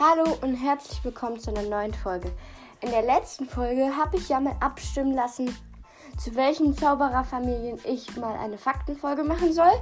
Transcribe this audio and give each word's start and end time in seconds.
Hallo 0.00 0.38
und 0.42 0.54
herzlich 0.54 1.02
willkommen 1.02 1.40
zu 1.40 1.50
einer 1.50 1.68
neuen 1.68 1.92
Folge. 1.92 2.30
In 2.82 2.90
der 2.92 3.02
letzten 3.02 3.46
Folge 3.46 3.96
habe 3.96 4.16
ich 4.16 4.28
ja 4.28 4.38
mal 4.38 4.54
abstimmen 4.60 5.12
lassen, 5.12 5.52
zu 6.16 6.36
welchen 6.36 6.72
Zaubererfamilien 6.72 7.80
ich 7.84 8.16
mal 8.16 8.36
eine 8.36 8.58
Faktenfolge 8.58 9.24
machen 9.24 9.52
soll. 9.52 9.72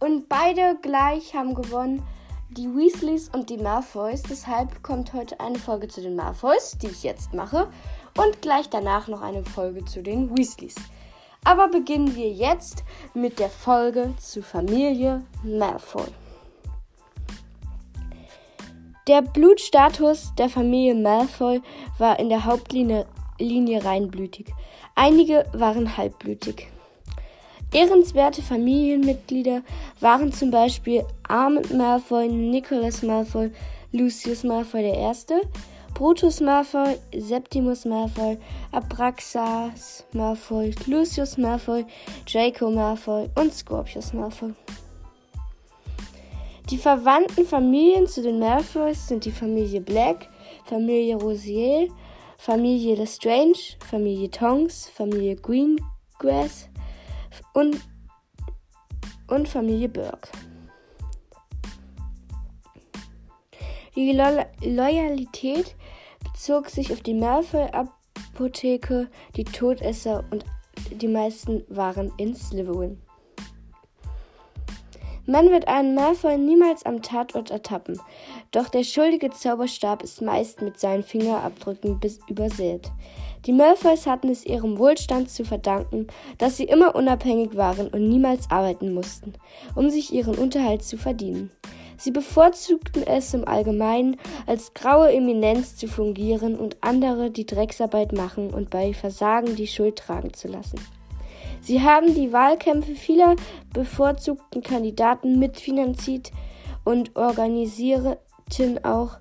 Und 0.00 0.28
beide 0.28 0.76
gleich 0.82 1.36
haben 1.36 1.54
gewonnen, 1.54 2.02
die 2.50 2.74
Weasleys 2.74 3.28
und 3.28 3.50
die 3.50 3.56
Malfoys. 3.56 4.24
Deshalb 4.24 4.82
kommt 4.82 5.12
heute 5.12 5.38
eine 5.38 5.60
Folge 5.60 5.86
zu 5.86 6.00
den 6.00 6.16
Malfoys, 6.16 6.76
die 6.78 6.88
ich 6.88 7.04
jetzt 7.04 7.32
mache. 7.32 7.70
Und 8.18 8.42
gleich 8.42 8.68
danach 8.68 9.06
noch 9.06 9.22
eine 9.22 9.44
Folge 9.44 9.84
zu 9.84 10.02
den 10.02 10.36
Weasleys. 10.36 10.74
Aber 11.44 11.68
beginnen 11.68 12.16
wir 12.16 12.32
jetzt 12.32 12.82
mit 13.14 13.38
der 13.38 13.50
Folge 13.50 14.12
zu 14.18 14.42
Familie 14.42 15.24
Malfoy. 15.44 16.08
Der 19.08 19.20
Blutstatus 19.20 20.32
der 20.38 20.48
Familie 20.48 20.94
Malfoy 20.94 21.60
war 21.98 22.20
in 22.20 22.28
der 22.28 22.44
Hauptlinie 22.44 23.04
Linie 23.36 23.84
reinblütig. 23.84 24.54
Einige 24.94 25.44
waren 25.52 25.96
halbblütig. 25.96 26.68
Ehrenswerte 27.72 28.42
Familienmitglieder 28.42 29.62
waren 29.98 30.32
zum 30.32 30.52
Beispiel 30.52 31.04
Armand 31.26 31.72
Malfoy, 31.74 32.28
Nicholas 32.28 33.02
Malfoy, 33.02 33.50
Lucius 33.90 34.44
Malfoy 34.44 34.92
I., 34.92 35.12
Brutus 35.94 36.40
Malfoy, 36.40 36.96
Septimus 37.12 37.84
Malfoy, 37.84 38.38
Abraxas 38.70 40.04
Malfoy, 40.12 40.72
Lucius 40.86 41.36
Malfoy, 41.36 41.84
Draco 42.30 42.70
Malfoy 42.70 43.28
und 43.34 43.52
Scorpius 43.52 44.12
Malfoy. 44.12 44.54
Die 46.72 46.78
verwandten 46.78 47.44
Familien 47.44 48.06
zu 48.06 48.22
den 48.22 48.38
Malfoys 48.38 49.06
sind 49.06 49.26
die 49.26 49.30
Familie 49.30 49.82
Black, 49.82 50.30
Familie 50.64 51.16
Rosier, 51.16 51.88
Familie 52.38 52.94
Lestrange, 52.94 53.76
Familie 53.86 54.30
Tongs, 54.30 54.88
Familie 54.88 55.36
Greengrass 55.36 56.70
und, 57.52 57.78
und 59.28 59.46
Familie 59.46 59.90
Burke. 59.90 60.30
Die 63.94 64.12
Lo 64.12 64.42
Loyalität 64.62 65.76
bezog 66.24 66.70
sich 66.70 66.90
auf 66.90 67.02
die 67.02 67.12
Malfoy-Apotheke, 67.12 69.10
die 69.36 69.44
Todesser 69.44 70.24
und 70.30 70.46
die 70.90 71.08
meisten 71.08 71.64
waren 71.68 72.10
in 72.16 72.34
Slytherin. 72.34 72.98
Man 75.24 75.50
wird 75.50 75.68
einen 75.68 75.94
Malfoy 75.94 76.36
niemals 76.36 76.84
am 76.84 77.00
Tatort 77.00 77.52
ertappen, 77.52 78.00
doch 78.50 78.68
der 78.68 78.82
schuldige 78.82 79.30
Zauberstab 79.30 80.02
ist 80.02 80.20
meist 80.20 80.62
mit 80.62 80.80
seinen 80.80 81.04
Fingerabdrücken 81.04 82.00
bis 82.00 82.18
übersät. 82.28 82.90
Die 83.46 83.52
Malfoys 83.52 84.06
hatten 84.06 84.28
es 84.30 84.44
ihrem 84.44 84.78
Wohlstand 84.78 85.30
zu 85.30 85.44
verdanken, 85.44 86.08
dass 86.38 86.56
sie 86.56 86.64
immer 86.64 86.96
unabhängig 86.96 87.56
waren 87.56 87.86
und 87.88 88.08
niemals 88.08 88.50
arbeiten 88.50 88.94
mussten, 88.94 89.34
um 89.76 89.90
sich 89.90 90.12
ihren 90.12 90.34
Unterhalt 90.34 90.82
zu 90.82 90.96
verdienen. 90.96 91.52
Sie 91.96 92.10
bevorzugten 92.10 93.06
es 93.06 93.32
im 93.32 93.46
Allgemeinen, 93.46 94.16
als 94.46 94.74
graue 94.74 95.12
Eminenz 95.12 95.76
zu 95.76 95.86
fungieren 95.86 96.56
und 96.56 96.78
andere 96.80 97.30
die 97.30 97.46
Drecksarbeit 97.46 98.12
machen 98.12 98.52
und 98.52 98.70
bei 98.70 98.92
Versagen 98.92 99.54
die 99.54 99.68
Schuld 99.68 99.96
tragen 99.96 100.34
zu 100.34 100.48
lassen. 100.48 100.80
Sie 101.62 101.80
haben 101.80 102.12
die 102.14 102.32
Wahlkämpfe 102.32 102.92
vieler 102.92 103.36
bevorzugten 103.72 104.62
Kandidaten 104.62 105.38
mitfinanziert 105.38 106.32
und 106.84 107.14
organisierten 107.14 108.16
auch 108.84 109.18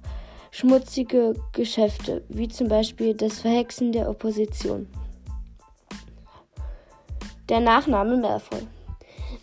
schmutzige 0.49 1.35
Geschäfte, 1.53 2.23
wie 2.29 2.47
zum 2.47 2.67
Beispiel 2.67 3.13
das 3.13 3.39
Verhexen 3.39 3.91
der 3.91 4.09
Opposition. 4.09 4.87
Der 7.47 7.59
Nachname 7.59 8.17
Malfoy. 8.17 8.61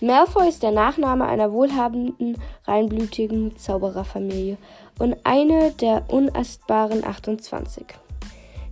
Malfoy 0.00 0.48
ist 0.48 0.62
der 0.64 0.72
Nachname 0.72 1.26
einer 1.26 1.52
wohlhabenden, 1.52 2.36
reinblütigen 2.64 3.56
Zaubererfamilie 3.56 4.58
und 4.98 5.16
eine 5.24 5.70
der 5.72 6.04
unastbaren 6.08 7.04
28. 7.04 7.86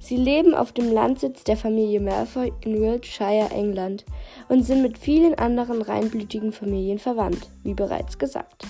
Sie 0.07 0.17
leben 0.17 0.55
auf 0.55 0.71
dem 0.71 0.93
Landsitz 0.93 1.43
der 1.43 1.57
Familie 1.57 2.01
Malfoy 2.01 2.53
in 2.61 2.81
Wiltshire, 2.81 3.51
England 3.51 4.05
und 4.49 4.63
sind 4.63 4.81
mit 4.83 4.99
vielen 4.99 5.35
anderen 5.35 5.83
reinblütigen 5.83 6.53
Familien 6.53 7.01
verwandt, 7.01 7.49
wie 7.65 7.75
bereits 7.75 8.17
gesagt. 8.17 8.69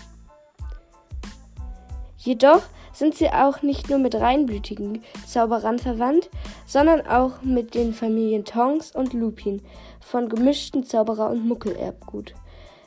Jedoch 2.16 2.62
sind 2.94 3.16
sie 3.16 3.28
auch 3.28 3.60
nicht 3.60 3.90
nur 3.90 3.98
mit 3.98 4.14
reinblütigen 4.14 5.02
Zauberern 5.26 5.78
verwandt, 5.78 6.30
sondern 6.64 7.06
auch 7.06 7.42
mit 7.42 7.74
den 7.74 7.92
Familien 7.92 8.46
Tongs 8.46 8.92
und 8.92 9.12
Lupin 9.12 9.60
von 10.00 10.30
gemischten 10.30 10.84
Zauberer- 10.84 11.28
und 11.28 11.46
Muggelerbgut. 11.46 12.32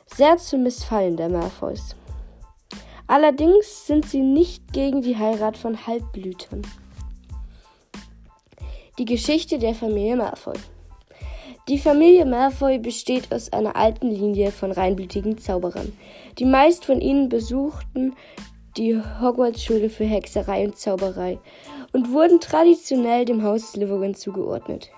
Sehr 0.06 0.38
zum 0.38 0.64
Missfallen 0.64 1.16
der 1.16 1.28
Malfoys. 1.28 1.94
Allerdings 3.06 3.86
sind 3.86 4.06
sie 4.06 4.22
nicht 4.22 4.72
gegen 4.72 5.02
die 5.02 5.16
Heirat 5.16 5.56
von 5.56 5.86
Halbblütern. 5.86 6.62
Die 9.00 9.06
Geschichte 9.06 9.58
der 9.58 9.74
Familie 9.74 10.14
Malfoy. 10.14 10.52
Die 11.70 11.78
Familie 11.78 12.26
Malfoy 12.26 12.78
besteht 12.78 13.32
aus 13.32 13.50
einer 13.50 13.74
alten 13.74 14.10
Linie 14.10 14.52
von 14.52 14.72
reinblütigen 14.72 15.38
Zauberern. 15.38 15.96
Die 16.38 16.44
meist 16.44 16.84
von 16.84 17.00
ihnen 17.00 17.30
besuchten 17.30 18.14
die 18.76 18.98
Hogwarts-Schule 18.98 19.88
für 19.88 20.04
Hexerei 20.04 20.66
und 20.66 20.76
Zauberei 20.76 21.38
und 21.94 22.12
wurden 22.12 22.40
traditionell 22.40 23.24
dem 23.24 23.42
Haus 23.42 23.72
Slytherin 23.72 24.14
zugeordnet. 24.14 24.90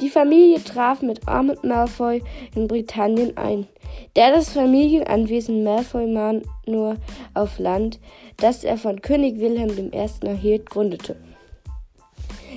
Die 0.00 0.08
Familie 0.08 0.64
traf 0.64 1.02
mit 1.02 1.28
Armand 1.28 1.62
Malfoy 1.62 2.22
in 2.54 2.68
Britannien 2.68 3.36
ein, 3.36 3.66
der 4.16 4.30
das 4.30 4.48
Familienanwesen 4.48 5.62
Malfoy 5.62 6.06
Manor 6.06 6.96
auf 7.34 7.58
Land, 7.58 8.00
das 8.38 8.64
er 8.64 8.78
von 8.78 9.02
König 9.02 9.38
Wilhelm 9.38 9.92
I. 9.92 10.26
erhielt, 10.26 10.70
gründete. 10.70 11.16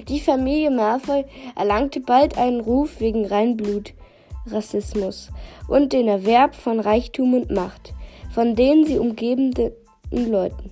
Die 0.08 0.20
Familie 0.20 0.72
Malfoy 0.72 1.26
erlangte 1.56 2.00
bald 2.00 2.38
einen 2.38 2.60
Ruf 2.60 3.00
wegen 3.00 3.26
Reinblut-Rassismus 3.26 5.32
und 5.68 5.94
den 5.94 6.08
Erwerb 6.08 6.56
von 6.56 6.80
Reichtum 6.80 7.34
und 7.34 7.52
Macht, 7.52 7.94
von 8.34 8.56
denen 8.56 8.86
sie 8.86 8.98
umgebenden 8.98 9.72
Leuten. 10.12 10.72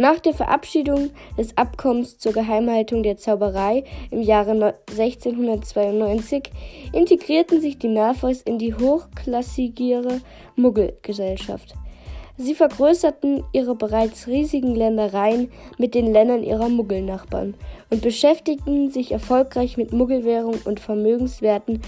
Nach 0.00 0.20
der 0.20 0.32
Verabschiedung 0.32 1.10
des 1.36 1.56
Abkommens 1.56 2.18
zur 2.18 2.32
Geheimhaltung 2.32 3.02
der 3.02 3.16
Zauberei 3.16 3.82
im 4.12 4.22
Jahre 4.22 4.76
1692 4.90 6.52
integrierten 6.92 7.60
sich 7.60 7.78
die 7.78 7.88
Malfoys 7.88 8.42
in 8.42 8.58
die 8.58 8.74
hochklassigere 8.74 10.20
Muggelgesellschaft. 10.54 11.74
Sie 12.40 12.54
vergrößerten 12.54 13.42
ihre 13.52 13.74
bereits 13.74 14.28
riesigen 14.28 14.76
Ländereien 14.76 15.50
mit 15.76 15.96
den 15.96 16.12
Ländern 16.12 16.44
ihrer 16.44 16.68
Muggelnachbarn 16.68 17.54
und 17.90 18.00
beschäftigten 18.00 18.92
sich 18.92 19.10
erfolgreich 19.10 19.76
mit 19.76 19.92
Muggelwährung 19.92 20.54
und 20.64 20.78
Vermögenswerten 20.78 21.82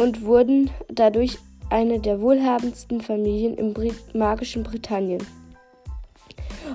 und 0.00 0.24
wurden 0.24 0.70
dadurch 0.88 1.38
eine 1.70 2.00
der 2.00 2.20
wohlhabendsten 2.20 3.00
Familien 3.00 3.54
im 3.54 3.74
magischen 4.12 4.64
Britannien. 4.64 5.24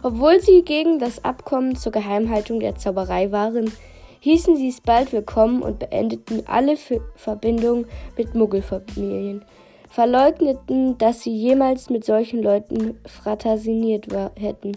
Obwohl 0.02 0.40
sie 0.40 0.62
gegen 0.62 1.00
das 1.00 1.26
Abkommen 1.26 1.76
zur 1.76 1.92
Geheimhaltung 1.92 2.62
der 2.62 2.76
Zauberei 2.76 3.30
waren, 3.34 3.74
hießen 4.22 4.56
sie 4.56 4.70
es 4.70 4.80
bald 4.80 5.12
willkommen 5.12 5.62
und 5.62 5.80
beendeten 5.80 6.44
alle 6.48 6.78
Verbindungen 7.16 7.88
mit 8.16 8.36
Muggelfamilien 8.36 9.44
verleugneten, 9.90 10.98
dass 10.98 11.22
sie 11.22 11.36
jemals 11.36 11.90
mit 11.90 12.06
solchen 12.06 12.42
Leuten 12.42 13.00
fraternisiert 13.06 14.08
hätten. 14.36 14.74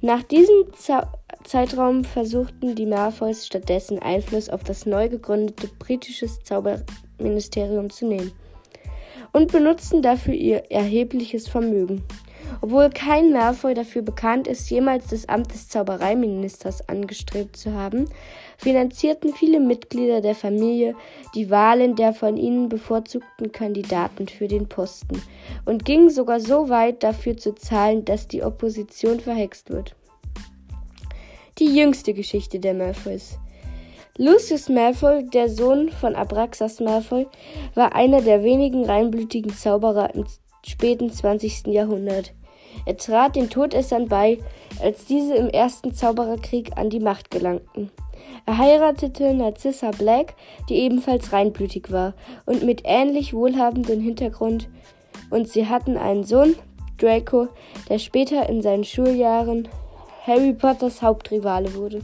Nach 0.00 0.22
diesem 0.22 0.72
Za 0.76 1.12
Zeitraum 1.44 2.04
versuchten 2.04 2.76
die 2.76 2.86
Malfoys 2.86 3.46
stattdessen 3.46 3.98
Einfluss 3.98 4.48
auf 4.48 4.62
das 4.62 4.86
neu 4.86 5.08
gegründete 5.08 5.68
britische 5.78 6.26
Zauberministerium 6.26 7.90
zu 7.90 8.06
nehmen 8.06 8.32
und 9.32 9.50
benutzten 9.50 10.02
dafür 10.02 10.34
ihr 10.34 10.70
erhebliches 10.70 11.48
Vermögen. 11.48 12.04
Obwohl 12.60 12.90
kein 12.90 13.32
Malfoy 13.32 13.74
dafür 13.74 14.02
bekannt 14.02 14.46
ist, 14.46 14.68
jemals 14.70 15.08
das 15.08 15.28
Amt 15.28 15.52
des 15.52 15.68
Zaubereiministers 15.68 16.88
angestrebt 16.88 17.56
zu 17.56 17.72
haben, 17.72 18.06
finanzierten 18.58 19.32
viele 19.32 19.60
Mitglieder 19.60 20.20
der 20.20 20.34
Familie 20.34 20.94
die 21.34 21.50
Wahlen 21.50 21.96
der 21.96 22.12
von 22.12 22.36
ihnen 22.36 22.68
bevorzugten 22.68 23.52
Kandidaten 23.52 24.28
für 24.28 24.48
den 24.48 24.68
Posten 24.68 25.22
und 25.64 25.84
gingen 25.84 26.10
sogar 26.10 26.40
so 26.40 26.68
weit 26.68 27.02
dafür 27.02 27.36
zu 27.36 27.54
zahlen, 27.54 28.04
dass 28.04 28.28
die 28.28 28.42
Opposition 28.42 29.20
verhext 29.20 29.70
wird. 29.70 29.96
Die 31.58 31.76
jüngste 31.76 32.14
Geschichte 32.14 32.60
der 32.60 32.74
Malfoys. 32.74 33.38
Lucius 34.18 34.68
Malfoy, 34.68 35.24
der 35.24 35.48
Sohn 35.48 35.90
von 35.90 36.14
Abraxas 36.14 36.80
Malfoy, 36.80 37.26
war 37.74 37.94
einer 37.94 38.20
der 38.20 38.42
wenigen 38.42 38.84
reinblütigen 38.84 39.54
Zauberer 39.54 40.14
im 40.14 40.26
späten 40.66 41.10
20. 41.10 41.68
Jahrhundert. 41.68 42.34
Er 42.86 42.96
trat 42.96 43.36
den 43.36 43.50
Todessern 43.50 44.08
bei, 44.08 44.38
als 44.80 45.04
diese 45.04 45.34
im 45.34 45.48
ersten 45.48 45.94
Zaubererkrieg 45.94 46.76
an 46.76 46.90
die 46.90 47.00
Macht 47.00 47.30
gelangten. 47.30 47.90
Er 48.46 48.58
heiratete 48.58 49.34
Narcissa 49.34 49.90
Black, 49.90 50.34
die 50.68 50.76
ebenfalls 50.76 51.32
reinblütig 51.32 51.92
war 51.92 52.14
und 52.44 52.64
mit 52.64 52.82
ähnlich 52.84 53.34
wohlhabendem 53.34 54.00
Hintergrund, 54.00 54.68
und 55.30 55.48
sie 55.48 55.66
hatten 55.66 55.96
einen 55.96 56.24
Sohn, 56.24 56.56
Draco, 56.98 57.48
der 57.88 57.98
später 57.98 58.48
in 58.48 58.62
seinen 58.62 58.84
Schuljahren 58.84 59.68
Harry 60.26 60.52
Potters 60.52 61.02
Hauptrivale 61.02 61.74
wurde. 61.74 62.00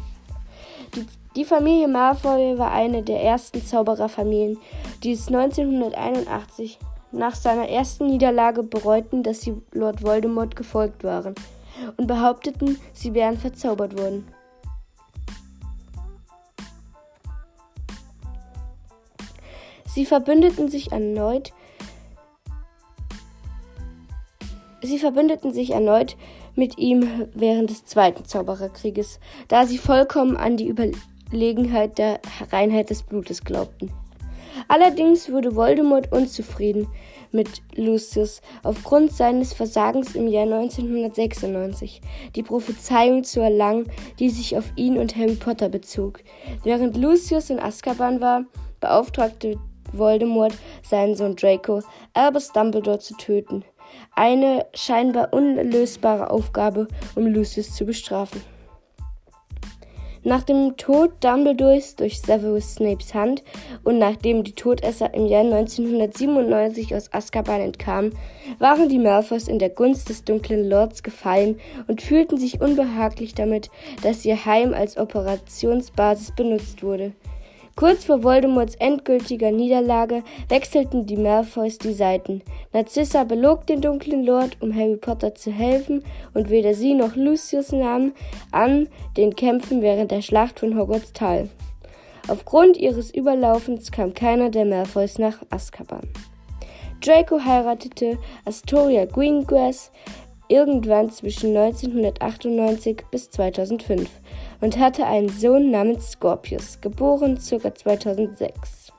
Die, 0.95 1.07
die 1.37 1.45
Familie 1.45 1.89
Malfoy 1.89 2.59
war 2.59 2.73
eine 2.73 3.03
der 3.03 3.23
ersten 3.23 3.65
Zaubererfamilien, 3.65 4.59
die 5.03 5.13
es 5.13 5.29
1981 5.29 6.79
nach 7.13 7.35
seiner 7.35 7.69
ersten 7.69 8.07
Niederlage 8.07 8.63
bereuten, 8.63 9.23
dass 9.23 9.41
sie 9.41 9.61
Lord 9.73 10.03
Voldemort 10.03 10.57
gefolgt 10.57 11.05
waren 11.05 11.35
und 11.97 12.07
behaupteten, 12.07 12.79
sie 12.93 13.15
wären 13.15 13.39
verzaubert 13.39 13.99
worden. 13.99 14.27
Sie 19.87 20.05
verbündeten 20.05 20.69
sich 20.69 20.93
erneut. 20.93 21.53
Sie 24.83 24.99
verbündeten 24.99 25.53
sich 25.53 25.71
erneut 25.71 26.17
mit 26.55 26.79
ihm 26.79 27.29
während 27.35 27.71
des 27.71 27.85
Zweiten 27.85 28.25
Zaubererkrieges, 28.25 29.19
da 29.49 29.67
sie 29.67 29.79
vollkommen 29.79 30.37
an 30.37 30.57
die 30.57 30.69
Überlegenheit 30.69 31.99
der 31.99 32.21
Reinheit 32.53 32.91
des 32.91 33.03
Blutes 33.03 33.43
glaubten. 33.43 33.91
Allerdings 34.69 35.31
wurde 35.31 35.55
Voldemort 35.55 36.13
unzufrieden 36.13 36.89
mit 37.33 37.63
Lucius 37.75 38.41
aufgrund 38.63 39.13
seines 39.13 39.53
Versagens 39.53 40.15
im 40.15 40.29
Jahr 40.29 40.45
1996, 40.45 42.01
die 42.35 42.43
Prophezeiung 42.43 43.25
zu 43.25 43.41
erlangen, 43.41 43.91
die 44.19 44.31
sich 44.31 44.57
auf 44.57 44.73
ihn 44.77 44.99
und 44.99 45.17
Harry 45.17 45.35
Potter 45.35 45.69
bezog. 45.69 46.21
Während 46.65 46.97
Lucius 46.97 47.51
in 47.51 47.61
Azkaban 47.61 48.21
war, 48.21 48.45
beauftragte 48.81 49.59
Voldemort, 49.93 50.55
seinen 50.83 51.15
Sohn 51.15 51.37
Draco, 51.37 51.83
Albus 52.13 52.53
Dumbledore 52.53 52.99
zu 52.99 53.15
töten. 53.17 53.65
Eine 54.15 54.67
scheinbar 54.75 55.33
unlösbare 55.33 56.31
Aufgabe, 56.31 56.89
um 57.15 57.27
Lucius 57.27 57.75
zu 57.75 57.87
bestrafen. 57.87 58.43
Nach 60.25 60.43
dem 60.43 60.77
Tod 60.77 61.13
Dumbledores 61.21 61.97
durch 61.97 62.21
Severus 62.21 62.75
Snapes 62.75 63.15
Hand 63.15 63.43
und 63.85 63.99
nachdem 63.99 64.43
die 64.43 64.53
Todesser 64.53 65.15
im 65.15 65.27
Jahr 65.27 65.45
1997 65.45 66.95
aus 66.95 67.13
Azkaban 67.13 67.61
entkamen, 67.61 68.13
waren 68.59 68.89
die 68.89 68.99
Malfoys 68.99 69.49
in 69.49 69.59
der 69.59 69.71
Gunst 69.71 70.09
des 70.09 70.25
dunklen 70.25 70.69
Lords 70.69 71.03
gefallen 71.03 71.61
und 71.87 72.03
fühlten 72.03 72.37
sich 72.37 72.61
unbehaglich 72.61 73.35
damit, 73.35 73.71
dass 74.03 74.25
ihr 74.25 74.45
Heim 74.45 74.75
als 74.75 74.97
Operationsbasis 74.97 76.33
benutzt 76.35 76.83
wurde. 76.83 77.13
Kurz 77.79 78.07
vor 78.07 78.25
Voldemorts 78.25 78.75
endgültiger 78.81 79.53
Niederlage 79.53 80.25
wechselten 80.49 81.07
die 81.07 81.17
Malfoys 81.17 81.79
die 81.79 81.93
Seiten. 81.93 82.43
Narcissa 82.73 83.23
belog 83.23 83.69
den 83.69 83.81
dunklen 83.81 84.25
Lord, 84.25 84.57
um 84.61 84.75
Harry 84.75 84.97
Potter 84.97 85.37
zu 85.37 85.53
helfen, 85.53 86.03
und 86.35 86.51
weder 86.51 86.75
sie 86.75 86.95
noch 86.95 87.15
Lucius 87.15 87.71
nahmen 87.71 88.15
an 88.51 88.89
den 89.17 89.37
Kämpfen 89.37 89.81
während 89.81 90.11
der 90.11 90.23
Schlacht 90.23 90.59
von 90.59 90.77
Hogwarts 90.77 91.13
teil. 91.13 91.51
Aufgrund 92.27 92.77
ihres 92.77 93.15
Überlaufens 93.15 93.93
kam 93.93 94.13
keiner 94.13 94.51
der 94.51 94.65
Malfoys 94.65 95.21
nach 95.21 95.41
Azkaban. 95.49 96.09
Draco 97.01 97.45
heiratete 97.45 98.19
Astoria 98.45 99.05
Greengrass 99.05 99.93
irgendwann 100.49 101.11
zwischen 101.11 101.57
1998 101.57 103.05
bis 103.13 103.31
2005 103.31 104.11
und 104.61 104.79
hatte 104.79 105.07
einen 105.07 105.29
Sohn 105.29 105.71
namens 105.71 106.13
Scorpius, 106.13 106.81
geboren 106.81 107.39
ca. 107.39 107.75
2006. 107.75 108.93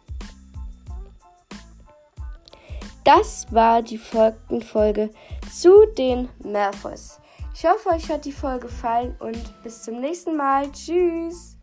Das 3.03 3.47
war 3.51 3.81
die 3.81 3.97
folgende 3.97 4.65
Folge 4.65 5.09
zu 5.51 5.85
den 5.97 6.29
Malfoys. 6.43 7.19
Ich 7.53 7.65
hoffe, 7.65 7.89
euch 7.89 8.09
hat 8.09 8.25
die 8.25 8.31
Folge 8.31 8.67
gefallen 8.67 9.15
und 9.19 9.61
bis 9.63 9.83
zum 9.83 9.99
nächsten 9.99 10.37
Mal. 10.37 10.71
Tschüss! 10.71 11.58